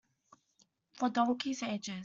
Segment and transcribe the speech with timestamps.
[0.95, 1.99] For donkeys' ages.